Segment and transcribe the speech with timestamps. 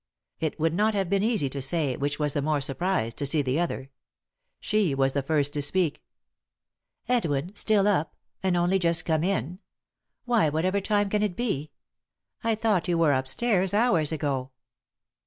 [0.39, 3.43] It would not have been easy to say which was the more surprised to see
[3.43, 3.91] the other.
[4.59, 6.01] She was the first to speak.
[7.07, 11.69] "Edwin— still up— and only just come in I Why, whatever time can it be?
[12.43, 14.49] I thought you were upstairs hours ago."